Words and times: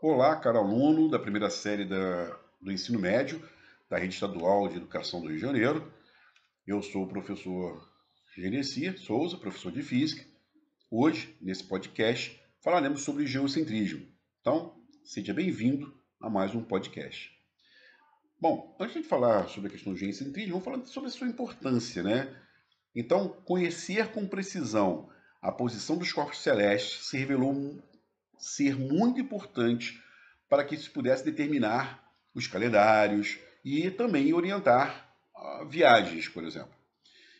Olá, 0.00 0.36
caro 0.36 0.58
aluno 0.58 1.10
da 1.10 1.18
primeira 1.18 1.50
série 1.50 1.84
da, 1.84 2.38
do 2.62 2.70
ensino 2.70 3.00
médio 3.00 3.42
da 3.90 3.98
Rede 3.98 4.14
Estadual 4.14 4.68
de 4.68 4.76
Educação 4.76 5.20
do 5.20 5.26
Rio 5.26 5.34
de 5.34 5.42
Janeiro. 5.42 5.92
Eu 6.64 6.80
sou 6.84 7.02
o 7.02 7.08
professor 7.08 7.84
Genesi 8.36 8.96
Souza, 8.96 9.36
professor 9.36 9.72
de 9.72 9.82
Física. 9.82 10.24
Hoje, 10.88 11.36
nesse 11.40 11.64
podcast, 11.64 12.40
falaremos 12.62 13.02
sobre 13.02 13.26
geocentrismo. 13.26 14.06
Então, 14.40 14.80
seja 15.02 15.34
bem-vindo 15.34 15.92
a 16.20 16.30
mais 16.30 16.54
um 16.54 16.62
podcast. 16.62 17.32
Bom, 18.40 18.76
antes 18.78 18.94
de 18.94 19.02
falar 19.02 19.48
sobre 19.48 19.68
a 19.68 19.72
questão 19.72 19.92
do 19.92 19.98
geocentrismo, 19.98 20.60
vamos 20.60 20.64
falar 20.64 20.86
sobre 20.86 21.08
a 21.08 21.12
sua 21.12 21.26
importância, 21.26 22.04
né? 22.04 22.40
Então, 22.94 23.30
conhecer 23.44 24.12
com 24.12 24.28
precisão 24.28 25.10
a 25.42 25.50
posição 25.50 25.98
dos 25.98 26.12
corpos 26.12 26.38
celestes 26.38 27.08
se 27.08 27.18
revelou 27.18 27.82
ser 28.38 28.76
muito 28.76 29.20
importante 29.20 30.00
para 30.48 30.64
que 30.64 30.76
se 30.76 30.88
pudesse 30.88 31.24
determinar 31.24 32.02
os 32.34 32.46
calendários 32.46 33.38
e 33.64 33.90
também 33.90 34.32
orientar 34.32 35.12
uh, 35.36 35.68
viagens, 35.68 36.28
por 36.28 36.44
exemplo. 36.44 36.72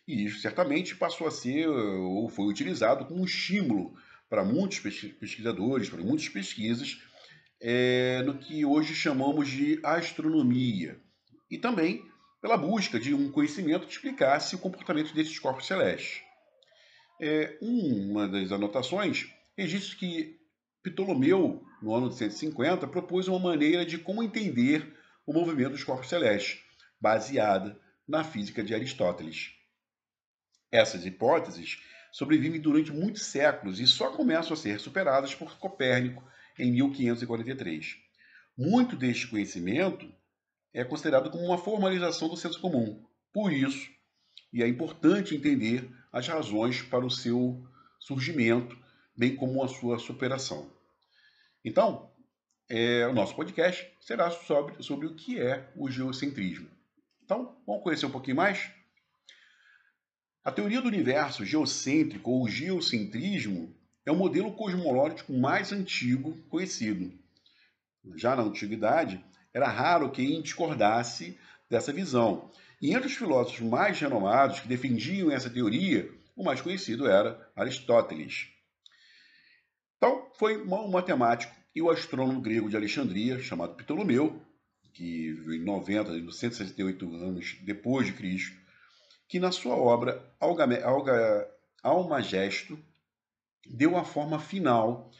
E 0.06 0.24
isso 0.24 0.40
certamente 0.40 0.96
passou 0.96 1.26
a 1.26 1.30
ser 1.30 1.68
ou 1.68 2.28
foi 2.28 2.46
utilizado 2.46 3.04
como 3.04 3.20
um 3.20 3.24
estímulo 3.24 3.94
para 4.28 4.44
muitos 4.44 4.80
pesquisadores, 4.80 5.88
para 5.88 6.02
muitas 6.02 6.28
pesquisas, 6.28 7.00
é, 7.60 8.22
no 8.22 8.38
que 8.38 8.64
hoje 8.64 8.94
chamamos 8.94 9.48
de 9.48 9.80
astronomia. 9.82 11.00
E 11.50 11.58
também 11.58 12.04
pela 12.40 12.56
busca 12.56 12.98
de 12.98 13.14
um 13.14 13.30
conhecimento 13.30 13.86
que 13.86 13.92
explicasse 13.92 14.54
o 14.54 14.58
comportamento 14.58 15.14
desses 15.14 15.38
corpos 15.38 15.66
celestes. 15.66 16.22
É, 17.20 17.58
uma 17.60 18.28
das 18.28 18.52
anotações 18.52 19.28
registra 19.56 19.98
que 19.98 20.37
Ptolomeu, 20.82 21.64
no 21.82 21.94
ano 21.94 22.08
de 22.08 22.16
150, 22.16 22.86
propôs 22.88 23.28
uma 23.28 23.38
maneira 23.38 23.84
de 23.84 23.98
como 23.98 24.22
entender 24.22 24.96
o 25.26 25.32
movimento 25.32 25.72
dos 25.72 25.84
corpos 25.84 26.08
celestes, 26.08 26.60
baseada 27.00 27.78
na 28.06 28.24
física 28.24 28.62
de 28.62 28.74
Aristóteles. 28.74 29.52
Essas 30.70 31.04
hipóteses 31.04 31.82
sobrevivem 32.12 32.60
durante 32.60 32.92
muitos 32.92 33.22
séculos 33.26 33.80
e 33.80 33.86
só 33.86 34.10
começam 34.10 34.54
a 34.54 34.56
ser 34.56 34.80
superadas 34.80 35.34
por 35.34 35.58
Copérnico 35.58 36.24
em 36.58 36.72
1543. 36.72 37.96
Muito 38.56 38.96
deste 38.96 39.28
conhecimento 39.28 40.12
é 40.72 40.84
considerado 40.84 41.30
como 41.30 41.44
uma 41.44 41.58
formalização 41.58 42.28
do 42.28 42.36
senso 42.36 42.60
comum. 42.60 43.04
Por 43.32 43.52
isso, 43.52 43.88
e 44.52 44.62
é 44.62 44.68
importante 44.68 45.34
entender 45.34 45.88
as 46.12 46.26
razões 46.26 46.82
para 46.82 47.04
o 47.04 47.10
seu 47.10 47.62
surgimento 48.00 48.76
bem 49.18 49.34
como 49.34 49.64
a 49.64 49.68
sua 49.68 49.98
superação. 49.98 50.70
Então, 51.64 52.08
é, 52.68 53.04
o 53.08 53.12
nosso 53.12 53.34
podcast 53.34 53.90
será 54.00 54.30
sobre, 54.30 54.80
sobre 54.80 55.08
o 55.08 55.16
que 55.16 55.40
é 55.40 55.68
o 55.74 55.90
geocentrismo. 55.90 56.68
Então, 57.24 57.56
vamos 57.66 57.82
conhecer 57.82 58.06
um 58.06 58.10
pouquinho 58.10 58.36
mais? 58.36 58.70
A 60.44 60.52
teoria 60.52 60.80
do 60.80 60.86
universo 60.86 61.44
geocêntrico 61.44 62.30
ou 62.30 62.48
geocentrismo 62.48 63.74
é 64.06 64.12
o 64.12 64.16
modelo 64.16 64.52
cosmológico 64.52 65.32
mais 65.32 65.72
antigo 65.72 66.38
conhecido. 66.48 67.12
Já 68.14 68.36
na 68.36 68.42
antiguidade, 68.42 69.22
era 69.52 69.68
raro 69.68 70.12
quem 70.12 70.40
discordasse 70.40 71.36
dessa 71.68 71.92
visão. 71.92 72.52
E 72.80 72.94
entre 72.94 73.08
os 73.08 73.14
filósofos 73.14 73.60
mais 73.60 73.98
renomados 73.98 74.60
que 74.60 74.68
defendiam 74.68 75.30
essa 75.30 75.50
teoria, 75.50 76.08
o 76.36 76.44
mais 76.44 76.60
conhecido 76.60 77.08
era 77.08 77.50
Aristóteles. 77.56 78.56
Então, 79.98 80.30
foi 80.34 80.56
um 80.62 80.88
matemático 80.88 81.52
e 81.74 81.82
o 81.82 81.90
astrônomo 81.90 82.40
grego 82.40 82.70
de 82.70 82.76
Alexandria, 82.76 83.40
chamado 83.40 83.74
Ptolomeu, 83.74 84.40
que 84.94 85.32
viveu 85.32 85.54
em 85.54 85.64
90, 85.64 86.32
168 86.32 87.14
anos 87.16 87.58
depois 87.62 88.06
de 88.06 88.12
Cristo, 88.12 88.56
que 89.28 89.40
na 89.40 89.52
sua 89.52 89.74
obra 89.74 90.24
Almagesto 91.82 92.78
deu 93.66 93.96
a 93.96 94.04
forma 94.04 94.38
final 94.38 95.10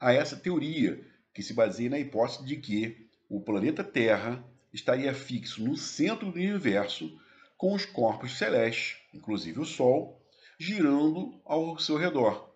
a 0.00 0.12
essa 0.12 0.36
teoria, 0.36 1.00
que 1.32 1.42
se 1.42 1.54
baseia 1.54 1.90
na 1.90 1.98
hipótese 1.98 2.44
de 2.44 2.56
que 2.56 3.08
o 3.28 3.40
planeta 3.40 3.84
Terra 3.84 4.44
estaria 4.72 5.14
fixo 5.14 5.64
no 5.64 5.76
centro 5.76 6.30
do 6.30 6.38
universo, 6.38 7.10
com 7.56 7.72
os 7.72 7.84
corpos 7.86 8.36
celestes, 8.36 8.96
inclusive 9.14 9.60
o 9.60 9.64
Sol, 9.64 10.20
girando 10.58 11.40
ao 11.44 11.78
seu 11.78 11.96
redor, 11.96 12.47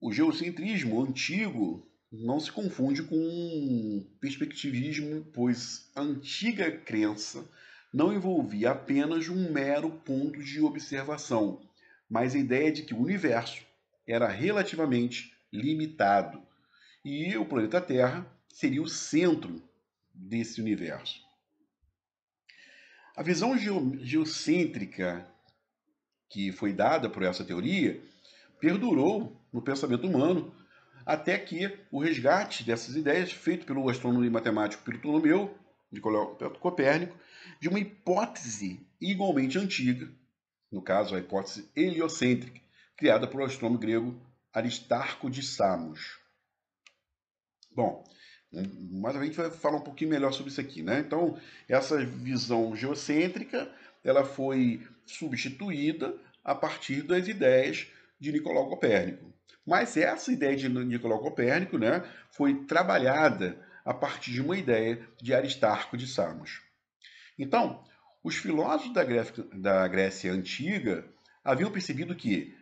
o 0.00 0.12
geocentrismo 0.12 1.02
antigo 1.02 1.86
não 2.10 2.40
se 2.40 2.50
confunde 2.50 3.02
com 3.02 4.06
perspectivismo, 4.20 5.24
pois 5.32 5.90
a 5.94 6.00
antiga 6.00 6.70
crença 6.70 7.44
não 7.92 8.12
envolvia 8.12 8.70
apenas 8.70 9.28
um 9.28 9.52
mero 9.52 9.90
ponto 9.90 10.42
de 10.42 10.60
observação, 10.60 11.60
mas 12.08 12.34
a 12.34 12.38
ideia 12.38 12.72
de 12.72 12.82
que 12.82 12.94
o 12.94 13.02
universo 13.02 13.62
era 14.06 14.28
relativamente 14.28 15.34
limitado 15.52 16.42
e 17.04 17.36
o 17.36 17.44
planeta 17.44 17.80
Terra 17.80 18.26
seria 18.48 18.82
o 18.82 18.88
centro 18.88 19.62
desse 20.14 20.60
universo. 20.60 21.20
A 23.16 23.22
visão 23.22 23.56
geocêntrica 23.58 25.26
que 26.28 26.52
foi 26.52 26.72
dada 26.72 27.08
por 27.08 27.22
essa 27.22 27.44
teoria 27.44 28.00
perdurou 28.60 29.37
no 29.52 29.62
pensamento 29.62 30.06
humano, 30.06 30.54
até 31.04 31.38
que 31.38 31.78
o 31.90 32.00
resgate 32.00 32.64
dessas 32.64 32.94
ideias, 32.94 33.32
feito 33.32 33.64
pelo 33.64 33.88
astrônomo 33.88 34.24
e 34.24 34.30
matemático 34.30 34.84
Ptolomeu, 34.84 35.56
Nicolau 35.90 36.36
Copérnico, 36.60 37.16
de 37.60 37.68
uma 37.68 37.80
hipótese 37.80 38.86
igualmente 39.00 39.58
antiga, 39.58 40.08
no 40.70 40.82
caso 40.82 41.14
a 41.14 41.18
hipótese 41.18 41.70
heliocêntrica, 41.74 42.60
criada 42.96 43.26
pelo 43.26 43.44
astrônomo 43.44 43.78
grego 43.78 44.20
Aristarco 44.52 45.30
de 45.30 45.42
Samos. 45.42 46.18
Bom, 47.74 48.04
mas 48.90 49.16
a 49.16 49.24
gente 49.24 49.36
vai 49.36 49.50
falar 49.50 49.78
um 49.78 49.82
pouquinho 49.82 50.10
melhor 50.10 50.32
sobre 50.32 50.50
isso 50.50 50.60
aqui, 50.60 50.82
né? 50.82 51.00
Então, 51.00 51.38
essa 51.68 52.04
visão 52.04 52.74
geocêntrica, 52.74 53.70
ela 54.02 54.24
foi 54.24 54.86
substituída 55.06 56.14
a 56.44 56.54
partir 56.54 57.02
das 57.02 57.28
ideias 57.28 57.86
de 58.18 58.32
Nicolau 58.32 58.68
Copérnico. 58.68 59.32
Mas 59.66 59.96
essa 59.96 60.32
ideia 60.32 60.56
de 60.56 60.68
Nicolau 60.68 61.20
Copérnico 61.20 61.78
né, 61.78 62.02
foi 62.30 62.64
trabalhada 62.64 63.58
a 63.84 63.94
partir 63.94 64.32
de 64.32 64.40
uma 64.40 64.56
ideia 64.56 65.06
de 65.20 65.34
Aristarco 65.34 65.96
de 65.96 66.06
Samos. 66.06 66.62
Então, 67.38 67.84
os 68.22 68.36
filósofos 68.36 68.92
da 68.92 69.04
Grécia, 69.04 69.44
da 69.52 69.86
Grécia 69.86 70.32
Antiga 70.32 71.04
haviam 71.44 71.70
percebido 71.70 72.14
que, 72.14 72.54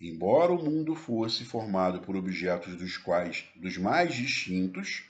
embora 0.00 0.52
o 0.52 0.62
mundo 0.62 0.94
fosse 0.94 1.44
formado 1.44 2.00
por 2.00 2.16
objetos 2.16 2.76
dos 2.76 2.96
quais 2.96 3.44
dos 3.56 3.76
mais 3.76 4.14
distintos, 4.14 5.04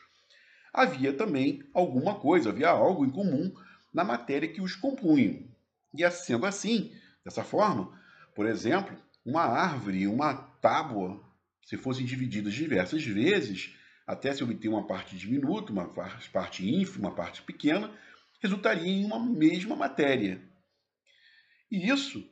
havia 0.73 1.13
também 1.13 1.63
alguma 1.73 2.15
coisa, 2.19 2.51
havia 2.51 2.69
algo 2.69 3.05
em 3.05 3.11
comum 3.11 3.53
na 3.93 4.05
matéria 4.05 4.49
que 4.49 4.61
os 4.61 4.75
compunham. 4.75 5.45
E 5.95 6.11
sendo 6.11 6.47
assim, 6.47 6.93
dessa 7.25 7.45
forma, 7.45 7.99
por 8.35 8.47
exemplo, 8.47 8.97
uma 9.25 9.43
árvore 9.43 10.01
e 10.01 10.07
uma 10.07 10.35
tábua, 10.35 11.23
se 11.65 11.77
fossem 11.77 12.05
divididas 12.05 12.55
diversas 12.55 13.05
vezes, 13.05 13.77
até 14.07 14.33
se 14.33 14.43
obter 14.43 14.69
uma 14.69 14.87
parte 14.87 15.17
diminuta, 15.17 15.73
uma 15.73 15.89
parte 16.33 16.69
ínfima, 16.69 17.09
uma 17.09 17.15
parte 17.15 17.43
pequena, 17.43 17.91
resultaria 18.41 18.91
em 18.91 19.05
uma 19.05 19.19
mesma 19.19 19.77
matéria. 19.77 20.43
E 21.71 21.89
isso 21.89 22.29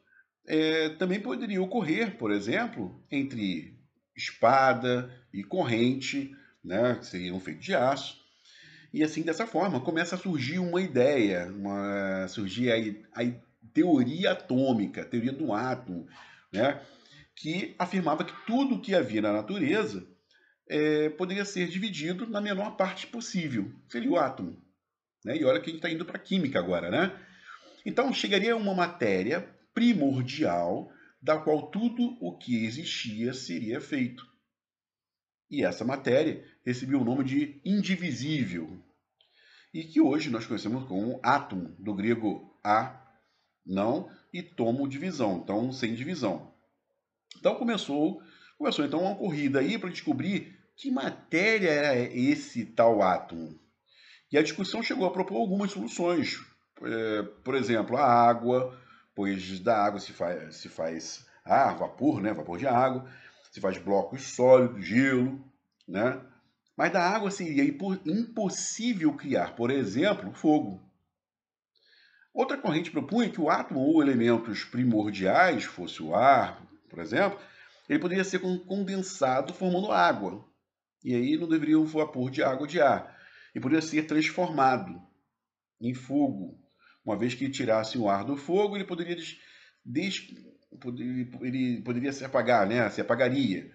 é, 0.47 0.91
também 0.91 1.21
poderia 1.21 1.63
ocorrer, 1.63 2.19
por 2.19 2.33
exemplo, 2.33 3.03
entre 3.11 3.79
espada 4.17 5.11
e 5.33 5.45
corrente, 5.45 6.35
né, 6.63 6.97
que 6.97 7.07
seriam 7.07 7.41
feitos 7.41 7.65
de 7.65 7.75
aço. 7.75 8.21
E 8.93 9.05
assim, 9.05 9.23
dessa 9.23 9.47
forma, 9.47 9.81
começa 9.81 10.17
a 10.17 10.19
surgir 10.19 10.59
uma 10.59 10.81
ideia, 10.83 11.47
uma, 11.47 12.27
surgir 12.27 12.73
a, 12.73 13.23
a 13.23 13.33
teoria 13.73 14.33
atômica, 14.33 15.03
a 15.03 15.05
teoria 15.05 15.33
do 15.33 15.53
átomo, 15.53 16.09
né, 16.53 16.81
que 17.35 17.75
afirmava 17.79 18.25
que 18.25 18.47
tudo 18.47 18.75
o 18.75 18.81
que 18.81 18.95
havia 18.95 19.23
na 19.23 19.33
natureza 19.33 20.07
é, 20.69 21.09
poderia 21.11 21.45
ser 21.45 21.69
dividido 21.69 22.27
na 22.27 22.41
menor 22.41 22.77
parte 22.77 23.07
possível, 23.07 23.73
seria 23.89 24.11
o 24.11 24.19
átomo. 24.19 24.63
Né? 25.25 25.37
E 25.39 25.45
olha 25.45 25.61
que 25.61 25.67
a 25.67 25.73
gente 25.73 25.79
está 25.79 25.91
indo 25.91 26.05
para 26.05 26.17
a 26.17 26.23
química 26.23 26.59
agora, 26.59 26.91
né? 26.91 27.19
Então 27.85 28.13
chegaria 28.13 28.57
uma 28.57 28.75
matéria 28.75 29.49
primordial 29.75 30.91
da 31.21 31.39
qual 31.39 31.71
tudo 31.71 32.17
o 32.21 32.37
que 32.37 32.65
existia 32.65 33.35
seria 33.35 33.81
feito. 33.81 34.27
E 35.51 35.65
essa 35.65 35.85
matéria 35.85 36.45
recebia 36.65 36.99
o 36.99 37.05
nome 37.05 37.25
de 37.25 37.61
indivisível, 37.65 38.83
e 39.73 39.85
que 39.85 40.01
hoje 40.01 40.31
nós 40.31 40.47
conhecemos 40.47 40.87
como 40.87 41.21
átomo, 41.23 41.75
do 41.79 41.95
grego 41.95 42.59
a, 42.63 43.00
não, 43.71 44.11
e 44.33 44.43
tomo 44.43 44.89
divisão, 44.89 45.41
então 45.43 45.73
sem 45.73 45.95
divisão. 45.95 46.53
Então 47.39 47.55
começou, 47.55 48.21
começou 48.59 48.85
então 48.85 49.01
uma 49.01 49.15
corrida 49.15 49.61
aí 49.61 49.79
para 49.79 49.91
descobrir 49.91 50.59
que 50.77 50.91
matéria 50.91 51.71
era 51.71 51.99
esse 51.99 52.65
tal 52.65 53.03
átomo? 53.03 53.59
E 54.33 54.39
a 54.39 54.43
discussão 54.43 54.83
chegou 54.83 55.07
a 55.07 55.13
propor 55.13 55.37
algumas 55.37 55.71
soluções. 55.71 56.41
É, 56.83 57.23
por 57.45 57.55
exemplo, 57.55 57.97
a 57.97 58.05
água, 58.05 58.79
pois 59.15 59.61
da 59.61 59.77
água 59.77 60.01
se 60.01 60.13
faz, 60.13 60.57
se 60.57 60.69
faz 60.69 61.27
ar, 61.45 61.77
vapor, 61.77 62.21
né? 62.21 62.33
vapor 62.33 62.59
de 62.59 62.67
água, 62.67 63.09
se 63.53 63.61
faz 63.61 63.79
blocos 63.79 64.35
sólidos, 64.35 64.85
gelo, 64.85 65.45
né? 65.87 66.21
Mas 66.77 66.93
da 66.93 67.03
água 67.03 67.31
seria 67.31 67.65
impossível 68.07 69.13
criar, 69.15 69.55
por 69.55 69.71
exemplo, 69.71 70.33
fogo. 70.33 70.81
Outra 72.33 72.57
corrente 72.57 72.91
propunha 72.91 73.31
que 73.31 73.41
o 73.41 73.51
átomo 73.51 73.81
ou 73.81 74.03
elementos 74.03 74.65
primordiais, 74.65 75.65
fosse 75.65 76.03
o 76.03 76.15
ar, 76.15 76.65
por 76.89 77.01
exemplo, 77.01 77.39
ele 77.89 77.99
poderia 77.99 78.25
ser 78.25 78.39
condensado 78.39 79.53
formando 79.53 79.91
água. 79.91 80.45
E 81.05 81.15
aí 81.15 81.37
não 81.37 81.49
deveria 81.49 81.79
um 81.79 81.85
vapor 81.85 82.31
de 82.31 82.43
água 82.43 82.67
de 82.67 82.81
ar. 82.81 83.19
E 83.55 83.59
poderia 83.59 83.83
ser 83.83 84.07
transformado 84.07 85.01
em 85.81 85.93
fogo. 85.93 86.61
Uma 87.05 87.19
vez 87.19 87.35
que 87.35 87.49
tirasse 87.49 87.99
o 87.99 88.09
ar 88.09 88.25
do 88.25 88.37
fogo, 88.37 88.77
ele 88.77 88.85
poderia, 88.85 89.17
des, 89.17 89.39
des, 89.85 90.29
ele 91.41 91.83
poderia 91.83 92.13
se 92.13 92.25
apagar, 92.25 92.67
né? 92.67 92.89
se 92.91 93.01
apagaria. 93.01 93.73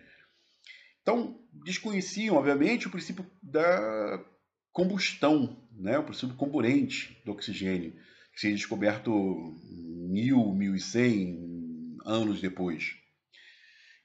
Então, 1.01 1.39
desconheciam, 1.51 2.35
obviamente, 2.37 2.87
o 2.87 2.91
princípio 2.91 3.29
da 3.41 4.23
combustão, 4.71 5.61
né? 5.71 5.97
o 5.97 6.03
princípio 6.03 6.35
comburente 6.35 7.21
do 7.25 7.31
oxigênio, 7.31 7.99
seria 8.35 8.55
descoberto 8.55 9.57
mil, 9.63 10.53
mil 10.53 10.75
e 10.75 10.79
cem 10.79 11.97
anos 12.05 12.41
depois. 12.41 12.95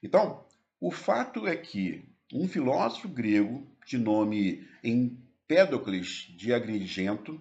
Então, 0.01 0.45
o 0.79 0.89
fato 0.89 1.47
é 1.47 1.55
que 1.55 2.03
um 2.33 2.47
filósofo 2.47 3.07
grego 3.07 3.67
de 3.85 3.97
nome 3.97 4.67
Empédocles 4.83 6.27
de 6.35 6.53
Agrigento 6.53 7.39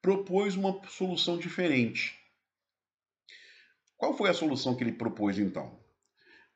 propôs 0.00 0.56
uma 0.56 0.80
solução 0.88 1.38
diferente. 1.38 2.18
Qual 3.96 4.16
foi 4.16 4.30
a 4.30 4.34
solução 4.34 4.74
que 4.74 4.82
ele 4.82 4.92
propôs 4.92 5.38
então? 5.38 5.78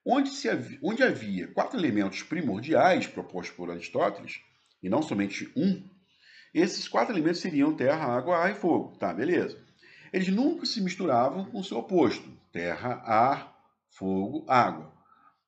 Onde, 0.05 0.31
se 0.31 0.49
havia, 0.49 0.79
onde 0.83 1.03
havia 1.03 1.49
quatro 1.49 1.79
elementos 1.79 2.23
primordiais 2.23 3.07
propostos 3.07 3.55
por 3.55 3.71
Aristóteles, 3.71 4.41
e 4.83 4.89
não 4.89 5.03
somente 5.03 5.51
um, 5.57 5.83
esses 6.55 6.89
quatro 6.89 7.15
elementos 7.15 7.41
seriam 7.41 7.75
terra, 7.77 8.17
água, 8.17 8.39
ar 8.39 8.51
e 8.51 8.55
fogo. 8.55 8.97
Tá, 8.97 9.13
beleza. 9.13 9.66
Eles 10.17 10.29
nunca 10.29 10.65
se 10.65 10.81
misturavam 10.81 11.45
com 11.45 11.61
o 11.61 11.63
seu 11.63 11.77
oposto: 11.77 12.27
terra, 12.51 13.03
ar, 13.05 13.55
fogo, 13.91 14.47
água. 14.49 14.91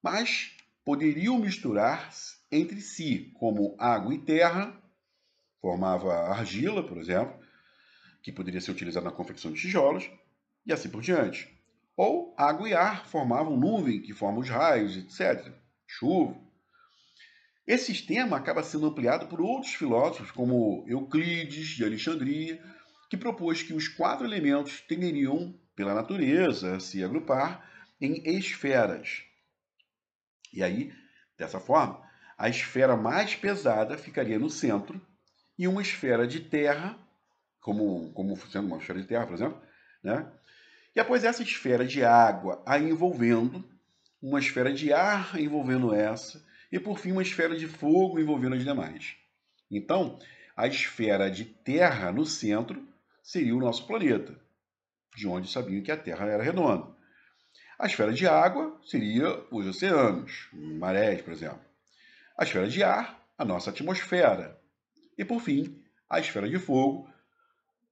Mas 0.02 0.54
poderiam 0.84 1.38
misturar 1.38 2.12
entre 2.52 2.82
si, 2.82 3.32
como 3.38 3.74
água 3.78 4.14
e 4.14 4.18
terra, 4.18 4.78
formava 5.58 6.12
argila, 6.28 6.86
por 6.86 6.98
exemplo, 6.98 7.34
que 8.22 8.30
poderia 8.30 8.60
ser 8.60 8.72
utilizada 8.72 9.06
na 9.06 9.10
confecção 9.10 9.50
de 9.50 9.58
tijolos, 9.58 10.10
e 10.66 10.70
assim 10.70 10.90
por 10.90 11.00
diante. 11.00 11.48
Ou 11.96 12.34
água 12.36 12.68
e 12.68 12.74
ar 12.74 13.06
formavam 13.06 13.56
nuvem, 13.56 14.02
que 14.02 14.12
forma 14.12 14.40
os 14.40 14.50
raios, 14.50 14.98
etc. 14.98 15.50
Chuva. 15.86 16.36
Esse 17.66 17.86
sistema 17.86 18.36
acaba 18.36 18.62
sendo 18.62 18.86
ampliado 18.86 19.28
por 19.28 19.40
outros 19.40 19.72
filósofos, 19.72 20.30
como 20.30 20.84
Euclides 20.86 21.68
de 21.68 21.84
Alexandria, 21.86 22.62
que 23.08 23.16
propôs 23.16 23.62
que 23.62 23.72
os 23.72 23.88
quatro 23.88 24.26
elementos 24.26 24.80
tenderiam, 24.80 25.54
pela 25.74 25.94
natureza, 25.94 26.76
a 26.76 26.80
se 26.80 27.02
agrupar 27.02 27.68
em 28.00 28.22
esferas. 28.36 29.22
E 30.52 30.62
aí, 30.62 30.92
dessa 31.36 31.60
forma, 31.60 32.02
a 32.36 32.48
esfera 32.48 32.96
mais 32.96 33.34
pesada 33.34 33.96
ficaria 33.96 34.38
no 34.38 34.50
centro 34.50 35.00
e 35.58 35.66
uma 35.66 35.82
esfera 35.82 36.26
de 36.26 36.40
terra, 36.40 36.98
como, 37.60 38.12
como 38.12 38.36
sendo 38.50 38.66
uma 38.66 38.78
esfera 38.78 39.00
de 39.00 39.06
terra, 39.06 39.26
por 39.26 39.34
exemplo, 39.34 39.60
né, 40.02 40.30
e 40.94 41.00
após 41.00 41.22
essa 41.22 41.42
esfera 41.42 41.86
de 41.86 42.04
água 42.04 42.62
a 42.66 42.78
envolvendo, 42.78 43.64
uma 44.20 44.40
esfera 44.40 44.72
de 44.72 44.92
ar 44.92 45.38
envolvendo 45.38 45.94
essa, 45.94 46.44
e 46.72 46.80
por 46.80 46.98
fim 46.98 47.12
uma 47.12 47.22
esfera 47.22 47.56
de 47.56 47.68
fogo 47.68 48.18
envolvendo 48.18 48.56
as 48.56 48.64
demais. 48.64 49.16
Então, 49.70 50.18
a 50.56 50.66
esfera 50.66 51.30
de 51.30 51.44
terra 51.44 52.10
no 52.10 52.26
centro 52.26 52.84
seria 53.28 53.54
o 53.54 53.60
nosso 53.60 53.86
planeta, 53.86 54.34
de 55.14 55.28
onde 55.28 55.52
sabiam 55.52 55.82
que 55.82 55.92
a 55.92 55.96
Terra 55.98 56.24
era 56.24 56.42
redonda. 56.42 56.96
A 57.78 57.86
esfera 57.86 58.10
de 58.10 58.26
água 58.26 58.80
seria 58.82 59.28
os 59.50 59.66
oceanos, 59.66 60.48
marés, 60.50 61.20
por 61.20 61.34
exemplo. 61.34 61.60
A 62.38 62.44
esfera 62.44 62.66
de 62.66 62.82
ar, 62.82 63.22
a 63.36 63.44
nossa 63.44 63.68
atmosfera. 63.68 64.58
E 65.18 65.26
por 65.26 65.40
fim, 65.42 65.84
a 66.08 66.18
esfera 66.18 66.48
de 66.48 66.58
fogo 66.58 67.12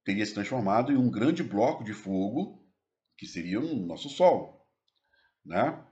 teria 0.03 0.25
se 0.25 0.33
transformado 0.33 0.91
em 0.91 0.97
um 0.97 1.11
grande 1.11 1.43
bloco 1.43 1.85
de 1.85 1.93
fogo 1.93 2.67
que 3.15 3.27
seria 3.27 3.61
o 3.61 3.77
nosso 3.87 4.09
Sol, 4.09 4.67
né? 5.45 5.85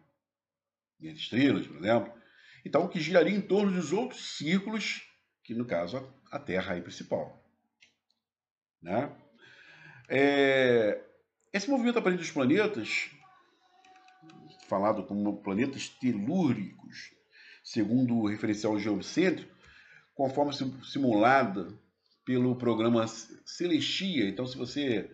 E 0.98 1.10
as 1.10 1.18
estrelas, 1.18 1.66
por 1.66 1.76
exemplo. 1.76 2.14
Então, 2.64 2.88
que 2.88 2.98
giraria 2.98 3.36
em 3.36 3.42
torno 3.42 3.72
dos 3.72 3.92
outros 3.92 4.38
círculos, 4.38 5.02
que 5.42 5.52
no 5.54 5.66
caso 5.66 6.10
a 6.32 6.38
Terra 6.38 6.76
é 6.76 6.80
principal. 6.80 7.44
Né? 8.80 9.14
É, 10.08 11.00
esse 11.52 11.70
movimento 11.70 11.98
aparente 11.98 12.20
dos 12.20 12.30
planetas, 12.30 13.10
falado 14.68 15.04
como 15.04 15.42
planetas 15.42 15.88
telúricos, 15.88 17.12
segundo 17.62 18.16
o 18.16 18.26
referencial 18.26 18.78
geocêntrico, 18.78 19.52
conforme 20.14 20.52
simulada 20.84 21.68
pelo 22.24 22.56
programa 22.56 23.06
Celestia. 23.06 24.28
Então, 24.28 24.46
se 24.46 24.56
você 24.56 25.10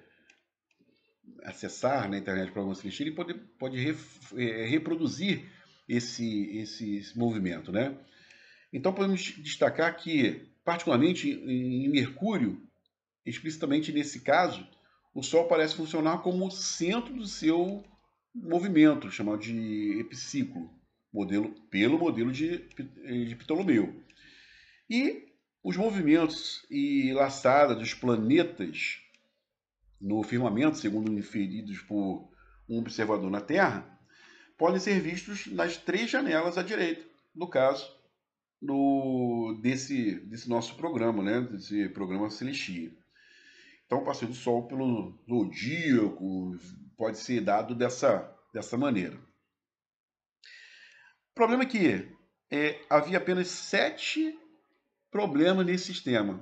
acessar 1.45 2.09
na 2.09 2.19
internet 2.19 2.51
para 2.51 2.63
alguns 2.63 2.81
clichês, 2.81 3.07
ele 3.07 3.17
pode, 3.17 3.35
pode 3.35 3.79
re, 3.79 3.97
é, 4.37 4.67
reproduzir 4.67 5.45
esse, 5.89 6.59
esse, 6.59 6.97
esse, 6.97 7.19
movimento. 7.19 7.73
Né? 7.73 7.97
Então 8.73 8.93
podemos 8.93 9.21
destacar 9.39 9.97
que, 9.97 10.49
particularmente 10.65 11.31
em 11.31 11.89
Mercúrio, 11.89 12.61
explicitamente 13.25 13.93
nesse 13.93 14.21
caso, 14.21 14.67
o 15.21 15.23
Sol 15.23 15.45
parece 15.45 15.75
funcionar 15.75 16.23
como 16.23 16.47
o 16.47 16.51
centro 16.51 17.13
do 17.13 17.27
seu 17.27 17.85
movimento, 18.35 19.11
chamado 19.11 19.39
de 19.39 20.01
epiciclo, 20.01 20.71
modelo, 21.13 21.51
pelo 21.71 21.99
modelo 21.99 22.33
de, 22.33 22.67
de 23.27 23.37
Ptolomeu. 23.37 24.03
E 24.89 25.29
os 25.62 25.77
movimentos 25.77 26.65
e 26.71 27.12
laçadas 27.12 27.77
dos 27.77 27.93
planetas 27.93 28.99
no 30.00 30.23
firmamento, 30.23 30.79
segundo 30.79 31.12
inferidos 31.12 31.81
por 31.83 32.33
um 32.67 32.79
observador 32.79 33.31
na 33.31 33.43
Terra, 33.43 34.00
podem 34.57 34.81
ser 34.81 35.00
vistos 35.00 35.49
nas 35.49 35.77
três 35.77 36.11
janelas 36.11 36.57
à 36.57 36.62
direita, 36.62 37.05
no 37.35 37.47
caso 37.47 37.95
do, 38.61 39.61
desse, 39.61 40.15
desse 40.21 40.49
nosso 40.49 40.77
programa, 40.77 41.23
né? 41.23 41.43
desse 41.43 41.91
programa 41.91 42.31
Celestia. 42.31 42.91
Então, 43.90 44.02
o 44.02 44.04
passeio 44.04 44.30
do 44.30 44.37
Sol 44.37 44.68
pelo 44.68 45.18
zodíaco 45.28 46.56
pode 46.97 47.18
ser 47.18 47.40
dado 47.40 47.75
dessa, 47.75 48.32
dessa 48.54 48.78
maneira. 48.78 49.16
O 51.32 51.35
problema 51.35 51.64
é 51.64 51.66
que 51.66 52.09
é, 52.52 52.80
havia 52.88 53.18
apenas 53.18 53.49
sete 53.49 54.38
problemas 55.11 55.66
nesse 55.66 55.87
sistema 55.87 56.40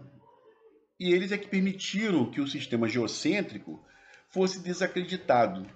e 1.01 1.11
eles 1.11 1.33
é 1.33 1.39
que 1.39 1.49
permitiram 1.49 2.31
que 2.31 2.43
o 2.43 2.47
sistema 2.47 2.87
geocêntrico 2.87 3.83
fosse 4.29 4.61
desacreditado. 4.61 5.67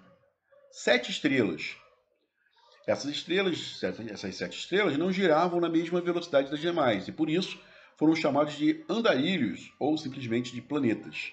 Sete 0.70 1.10
estrelas. 1.10 1.74
Essas 2.86 3.10
estrelas, 3.10 3.82
essas 3.82 4.36
sete 4.36 4.58
estrelas, 4.58 4.98
não 4.98 5.10
giravam 5.10 5.58
na 5.58 5.70
mesma 5.70 6.02
velocidade 6.02 6.50
das 6.50 6.60
demais 6.60 7.08
e 7.08 7.12
por 7.12 7.30
isso 7.30 7.58
foram 7.96 8.14
chamados 8.14 8.58
de 8.58 8.84
andarilhos 8.90 9.72
ou 9.80 9.96
simplesmente 9.96 10.52
de 10.52 10.60
planetas. 10.60 11.32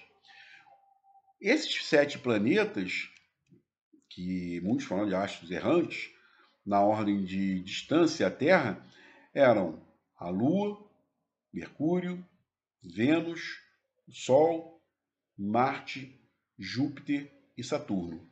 Esses 1.40 1.86
sete 1.86 2.18
planetas, 2.18 3.08
que 4.10 4.60
muitos 4.60 4.84
falam 4.84 5.08
de 5.08 5.14
astros 5.14 5.50
errantes, 5.50 6.10
na 6.66 6.82
ordem 6.82 7.24
de 7.24 7.60
distância 7.62 8.26
à 8.26 8.30
Terra, 8.30 8.86
eram 9.32 9.82
a 10.18 10.28
Lua, 10.28 10.86
Mercúrio, 11.50 12.22
Vênus, 12.82 13.58
Sol, 14.10 14.82
Marte, 15.36 16.20
Júpiter 16.58 17.32
e 17.56 17.64
Saturno. 17.64 18.28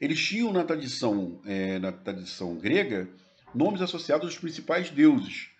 Eles 0.00 0.18
tinham 0.24 0.50
na 0.50 0.64
tradição, 0.64 1.42
é, 1.44 1.78
na 1.78 1.92
tradição 1.92 2.56
grega 2.56 3.06
nomes 3.54 3.82
associados 3.82 4.24
aos 4.24 4.38
principais 4.38 4.88
deuses. 4.88 5.50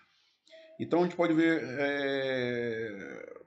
Então 0.79 1.01
a 1.01 1.03
gente 1.03 1.15
pode 1.15 1.33
ver 1.33 1.61
é, 1.63 3.43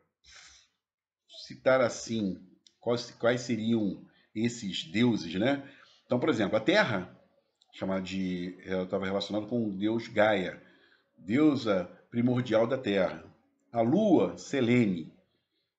citar 1.49 1.81
assim 1.81 2.54
quais, 2.85 3.11
quais 3.13 3.41
seriam 3.41 3.99
esses 4.35 4.85
deuses, 4.85 5.35
né? 5.35 5.67
Então, 6.05 6.21
por 6.21 6.29
exemplo, 6.29 6.57
a 6.57 6.61
Terra, 6.61 7.11
chamada 7.73 8.03
de, 8.03 8.59
ela 8.63 8.85
estava 8.85 9.07
relacionada 9.07 9.47
com 9.47 9.67
o 9.67 9.73
deus 9.73 10.07
Gaia, 10.07 10.63
deusa 11.17 11.91
primordial 12.11 12.67
da 12.67 12.77
Terra. 12.77 13.25
A 13.73 13.81
Lua, 13.81 14.37
Selene, 14.37 15.11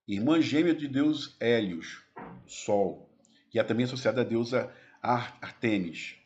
irmã 0.06 0.40
gêmea 0.40 0.74
de 0.74 0.88
Deus 0.88 1.36
Hélios, 1.40 2.02
Sol, 2.44 3.08
que 3.50 3.58
é 3.58 3.62
também 3.62 3.84
associada 3.84 4.22
à 4.22 4.24
deusa 4.24 4.70
Artemis. 5.00 6.16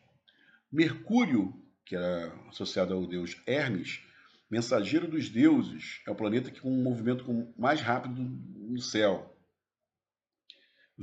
Mercúrio, 0.71 1.53
que 1.85 1.95
era 1.95 2.33
associado 2.49 2.93
ao 2.93 3.05
deus 3.05 3.39
Hermes, 3.45 4.01
mensageiro 4.49 5.07
dos 5.07 5.29
deuses, 5.29 6.01
é 6.07 6.11
o 6.11 6.15
planeta 6.15 6.49
que 6.49 6.59
com 6.59 6.71
um 6.71 6.81
movimento 6.81 7.47
mais 7.57 7.81
rápido 7.81 8.21
no 8.21 8.81
céu. 8.81 9.30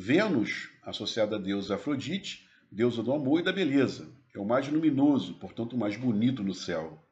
Vênus, 0.01 0.71
associada 0.85 1.35
a 1.35 1.39
deusa 1.41 1.75
Afrodite, 1.75 2.49
deusa 2.71 3.03
do 3.03 3.13
amor 3.13 3.41
e 3.41 3.43
da 3.43 3.53
beleza, 3.53 4.09
é 4.33 4.39
o 4.39 4.45
mais 4.45 4.69
luminoso, 4.69 5.35
portanto 5.41 5.73
o 5.73 5.77
mais 5.77 5.97
bonito 5.97 6.45
no 6.45 6.55
céu. 6.55 7.05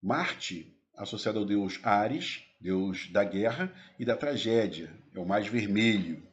Marte, 0.00 0.72
associado 0.96 1.40
ao 1.40 1.44
deus 1.44 1.80
Ares, 1.82 2.44
deus 2.60 3.08
da 3.10 3.24
guerra 3.24 3.74
e 3.98 4.04
da 4.04 4.16
tragédia, 4.16 4.88
é 5.12 5.18
o 5.18 5.26
mais 5.26 5.48
vermelho. 5.48 6.24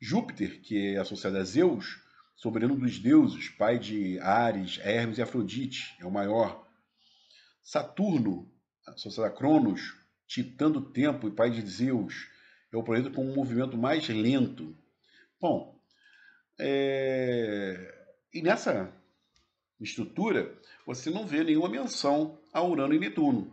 Júpiter, 0.00 0.62
que 0.62 0.94
é 0.94 0.96
associado 0.96 1.36
a 1.36 1.44
Zeus, 1.44 2.00
soberano 2.34 2.74
dos 2.74 2.98
deuses, 2.98 3.50
pai 3.50 3.78
de 3.78 4.18
Ares, 4.20 4.78
Hermes 4.82 5.18
e 5.18 5.22
Afrodite, 5.22 5.94
é 6.00 6.06
o 6.06 6.10
maior. 6.10 6.66
Saturno, 7.62 8.50
associado 8.86 9.30
a 9.30 9.30
Cronos, 9.30 9.94
titã 10.26 10.70
do 10.70 10.80
tempo 10.80 11.28
e 11.28 11.32
pai 11.32 11.50
de 11.50 11.60
Zeus, 11.60 12.37
é 12.72 12.76
o 12.76 12.82
planeta 12.82 13.10
com 13.10 13.24
um 13.24 13.34
movimento 13.34 13.76
mais 13.76 14.08
lento. 14.08 14.76
Bom, 15.40 15.78
é... 16.58 17.94
e 18.32 18.42
nessa 18.42 18.92
estrutura 19.80 20.54
você 20.86 21.10
não 21.10 21.26
vê 21.26 21.44
nenhuma 21.44 21.68
menção 21.68 22.38
a 22.52 22.62
Urano 22.62 22.94
e 22.94 22.98
Netuno, 22.98 23.52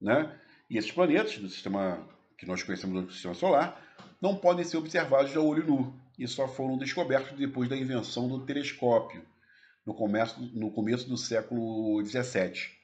né? 0.00 0.38
E 0.70 0.76
esses 0.76 0.92
planetas 0.92 1.38
do 1.38 1.48
sistema 1.48 2.06
que 2.36 2.46
nós 2.46 2.62
conhecemos 2.62 3.04
do 3.04 3.12
sistema 3.12 3.34
solar 3.34 3.82
não 4.20 4.36
podem 4.36 4.64
ser 4.64 4.76
observados 4.76 5.36
a 5.36 5.40
olho 5.40 5.66
nu 5.66 6.00
e 6.18 6.26
só 6.26 6.48
foram 6.48 6.76
descobertos 6.76 7.36
depois 7.38 7.68
da 7.68 7.76
invenção 7.76 8.28
do 8.28 8.44
telescópio 8.44 9.24
no 9.86 9.94
começo, 9.94 10.40
no 10.54 10.70
começo 10.70 11.08
do 11.08 11.16
século 11.16 12.04
XVII. 12.04 12.76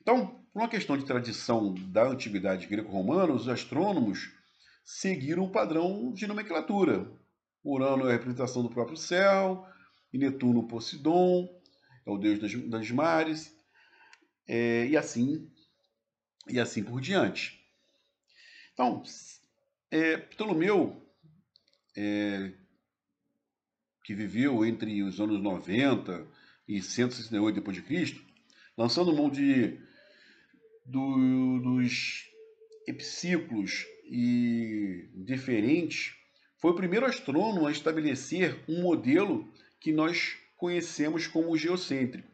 Então, 0.00 0.26
por 0.52 0.62
uma 0.62 0.68
questão 0.68 0.96
de 0.96 1.04
tradição 1.04 1.74
da 1.74 2.04
antiguidade 2.04 2.66
greco-romana, 2.66 3.32
os 3.32 3.48
astrônomos 3.48 4.32
seguiram 4.88 5.44
o 5.44 5.52
padrão 5.52 6.10
de 6.14 6.26
nomenclatura. 6.26 7.12
Urano 7.62 8.06
é 8.06 8.08
a 8.08 8.12
representação 8.12 8.62
do 8.62 8.70
próprio 8.70 8.96
céu, 8.96 9.68
e 10.10 10.16
Netuno 10.16 10.66
Poseidon, 10.66 11.46
é 12.06 12.10
o 12.10 12.16
deus 12.16 12.38
das, 12.38 12.54
das 12.70 12.90
mares, 12.90 13.54
é, 14.46 14.86
e 14.86 14.96
assim 14.96 15.52
e 16.48 16.58
assim 16.58 16.82
por 16.82 17.02
diante. 17.02 17.62
Então, 18.72 19.02
é, 19.90 20.16
Ptolomeu, 20.16 21.06
é, 21.94 22.54
que 24.02 24.14
viveu 24.14 24.64
entre 24.64 25.02
os 25.02 25.20
anos 25.20 25.38
90 25.38 26.26
e 26.66 26.80
168 26.80 27.60
d.C., 27.60 28.18
lançando 28.74 29.14
mão 29.14 29.28
de 29.28 29.78
do, 30.86 31.58
dos 31.58 32.24
epiciclos 32.86 33.86
e 34.08 35.10
diferentes, 35.14 36.14
foi 36.56 36.72
o 36.72 36.76
primeiro 36.76 37.06
astrônomo 37.06 37.66
a 37.66 37.72
estabelecer 37.72 38.64
um 38.68 38.82
modelo 38.82 39.52
que 39.80 39.92
nós 39.92 40.36
conhecemos 40.56 41.26
como 41.26 41.56
geocêntrico, 41.56 42.28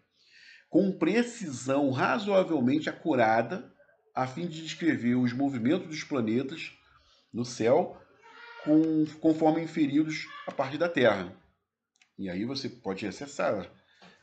com 0.71 0.97
precisão 0.99 1.90
razoavelmente 1.90 2.88
acurada, 2.88 3.73
a 4.14 4.26
fim 4.26 4.47
de 4.47 4.62
descrever 4.62 5.16
os 5.16 5.33
movimentos 5.33 5.88
dos 5.88 6.04
planetas 6.04 6.73
no 7.33 7.45
céu 7.45 8.00
com, 8.64 9.04
conforme 9.21 9.62
inferidos 9.62 10.26
a 10.47 10.52
partir 10.52 10.78
da 10.78 10.88
Terra. 10.88 11.37
E 12.19 12.31
aí 12.31 12.45
você 12.45 12.69
pode 12.69 13.07
acessar 13.07 13.71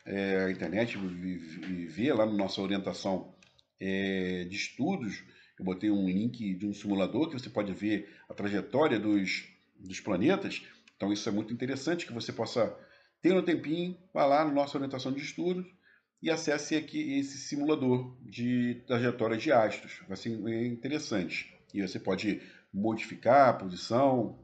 é, 0.05 0.45
a 0.45 0.51
internet 0.51 0.97
e 0.97 1.85
ver 1.87 2.13
lá 2.13 2.25
na 2.25 2.33
nossa 2.33 2.61
orientação 2.61 3.35
é, 3.79 4.45
de 4.45 4.55
estudos. 4.55 5.23
Eu 5.61 5.65
botei 5.65 5.91
um 5.91 6.07
link 6.07 6.55
de 6.55 6.65
um 6.65 6.73
simulador 6.73 7.29
que 7.29 7.39
você 7.39 7.47
pode 7.47 7.71
ver 7.71 8.09
a 8.27 8.33
trajetória 8.33 8.99
dos, 8.99 9.47
dos 9.77 9.99
planetas. 9.99 10.63
Então 10.97 11.13
isso 11.13 11.29
é 11.29 11.31
muito 11.31 11.53
interessante 11.53 12.07
que 12.07 12.11
você 12.11 12.33
possa 12.33 12.75
ter 13.21 13.31
um 13.37 13.43
tempinho, 13.43 13.95
vá 14.11 14.25
lá 14.25 14.43
na 14.43 14.51
nossa 14.51 14.75
orientação 14.75 15.11
de 15.11 15.21
estudos 15.21 15.71
e 16.19 16.31
acesse 16.31 16.75
aqui 16.75 17.19
esse 17.19 17.37
simulador 17.37 18.17
de 18.23 18.81
trajetória 18.87 19.37
de 19.37 19.51
astros. 19.51 20.01
Vai 20.07 20.17
ser 20.17 20.31
interessante. 20.65 21.55
E 21.75 21.83
você 21.83 21.99
pode 21.99 22.41
modificar 22.73 23.49
a 23.49 23.53
posição, 23.53 24.43